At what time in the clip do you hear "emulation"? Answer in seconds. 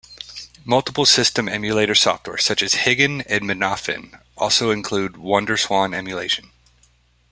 5.93-6.49